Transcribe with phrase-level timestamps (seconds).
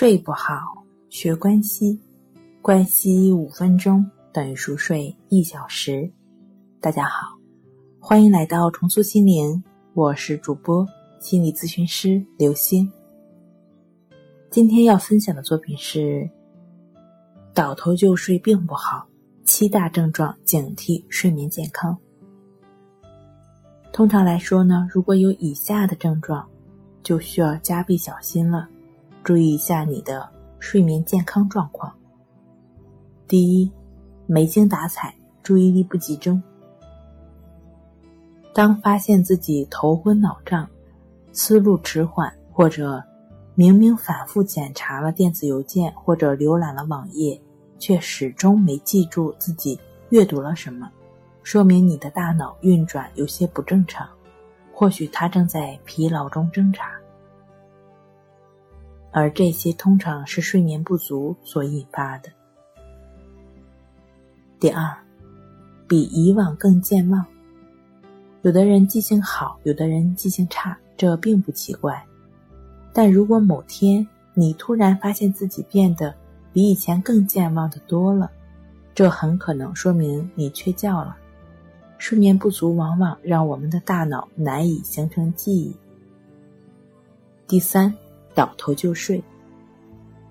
[0.00, 2.00] 睡不好，学关西，
[2.62, 6.10] 关西五分钟等于熟睡一小时。
[6.80, 7.36] 大家好，
[7.98, 10.88] 欢迎来到重塑心灵，我是主播
[11.20, 12.90] 心理咨询师刘星。
[14.48, 16.26] 今天要分享的作品是：
[17.52, 19.06] 倒头就睡并不好，
[19.44, 21.94] 七大症状警惕睡眠健康。
[23.92, 26.48] 通常来说呢，如果有以下的症状，
[27.02, 28.66] 就需要加倍小心了。
[29.22, 31.92] 注意一下你的睡眠健康状况。
[33.28, 33.70] 第一，
[34.26, 36.42] 没精打采，注意力不集中。
[38.52, 40.68] 当发现自己头昏脑胀、
[41.32, 43.02] 思路迟缓，或者
[43.54, 47.40] 明明反复检查了电子邮件或者浏览了网页，
[47.78, 50.90] 却始终没记住自己阅读了什么，
[51.42, 54.08] 说明你的大脑运转有些不正常，
[54.72, 56.99] 或许它正在疲劳中挣扎。
[59.12, 62.30] 而这些通常是睡眠不足所引发的。
[64.60, 64.96] 第二，
[65.88, 67.24] 比以往更健忘。
[68.42, 72.04] 有的人记性好，有的人记性差，这并不奇怪。
[72.92, 76.14] 但如果某天你突然发现自己变得
[76.52, 78.30] 比以前更健忘的多了，
[78.94, 81.16] 这很可能说明你缺觉了。
[81.98, 85.74] 睡眠不足往往让我们的大脑难以形成记忆。
[87.48, 87.92] 第三。
[88.40, 89.22] 倒头就睡，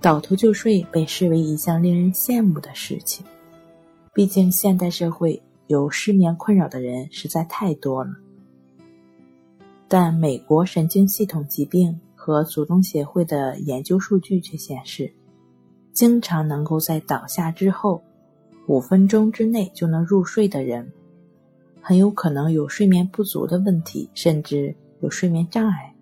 [0.00, 3.22] 倒头就睡被视为一项令人羡慕的事情。
[4.14, 8.10] 毕竟现代社会有失眠困扰的人实在太多了。
[9.88, 15.12] 但美国神经系统疾病和卒中协会的研究数据却显示，
[15.92, 18.02] 经常能够在倒下之后
[18.68, 20.90] 五分钟之内就能入睡的人，
[21.82, 25.94] 很有可能有睡眠不足的问题，甚至有睡眠障碍。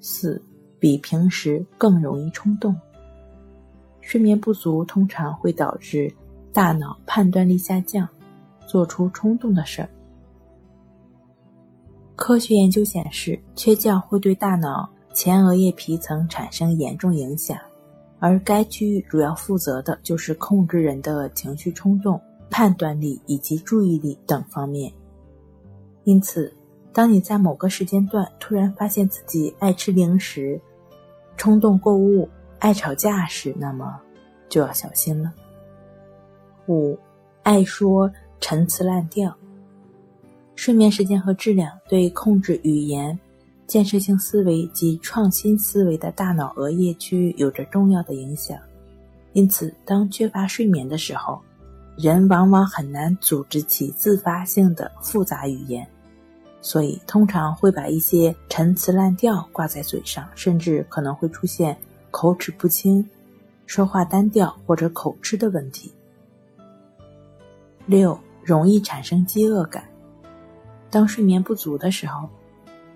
[0.00, 0.42] 四。
[0.84, 2.78] 比平时更容易冲动。
[4.02, 6.12] 睡眠不足通常会导致
[6.52, 8.06] 大脑判断力下降，
[8.66, 9.88] 做出冲动的事儿。
[12.16, 17.56] 科学研究显示，缺觉会对大脑前额叶皮层产生严重影响，
[18.18, 22.20] 而该区域主要负责的就是控制人的情绪冲动、
[22.50, 24.92] 判断力以及注意力等方面。
[26.04, 26.54] 因此，
[26.92, 30.60] 当你在某个时间段突然发现自己爱吃零食，
[31.36, 32.28] 冲动购物、
[32.58, 34.00] 爱吵架时，那么
[34.48, 35.32] 就要小心了。
[36.66, 36.98] 五、
[37.42, 39.34] 爱说陈词滥调。
[40.56, 43.18] 睡眠时间和质量对控制语言、
[43.66, 48.56] 建设性思维及创新思维的大脑额叶区域有着重要的影响。
[49.32, 51.40] 因此，当缺乏睡眠的时候，
[51.96, 55.84] 人往往很难组织起自发性的复杂语言。
[56.66, 61.76] 所以，通常会把一些陈词滥调挂在嘴上，甚至可能会出现
[62.10, 63.06] 口齿不清、
[63.66, 65.92] 说话单调或者口吃的问题。
[67.84, 69.84] 六，容易产生饥饿感。
[70.88, 72.26] 当睡眠不足的时候，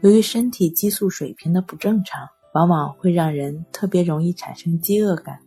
[0.00, 5.38] 由于身体激素水平的不正常，往往会让人特别容易产生饥饿感，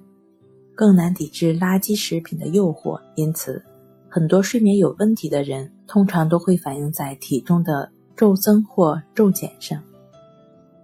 [0.76, 3.02] 更难抵制垃圾食品的诱惑。
[3.16, 3.66] 因此，
[4.08, 7.92] 很多睡眠有问题的人，通常都会反映在体重的。
[8.22, 9.82] 骤增或骤减上。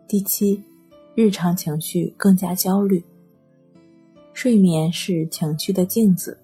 [0.08, 0.60] 第七，
[1.14, 3.04] 日常情绪更加焦虑。
[4.34, 6.36] 睡眠是情绪的镜子。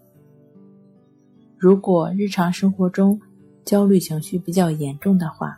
[1.57, 3.19] 如果日常生活中
[3.65, 5.57] 焦虑情绪比较严重的话，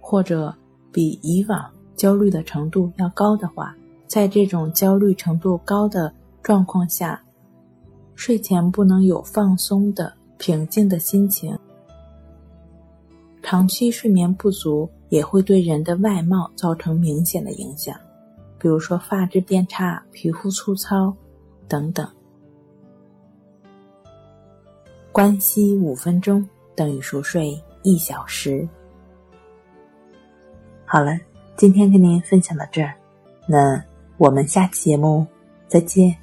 [0.00, 0.52] 或者
[0.90, 3.72] 比以往焦虑的程度要高的话，
[4.08, 7.22] 在这种焦虑程度高的状况下，
[8.16, 11.56] 睡前不能有放松的、平静的心情。
[13.42, 17.94] 长期睡眠不足也会对人的外貌造成明显的影响，
[18.58, 21.14] 比如说发质变差、皮肤粗糙
[21.68, 22.08] 等等。
[25.10, 28.66] 关息五分钟等于熟睡一小时。
[30.86, 31.18] 好了，
[31.56, 32.94] 今天跟您分享到这儿，
[33.46, 33.82] 那
[34.16, 35.26] 我们下期节目
[35.66, 36.21] 再见。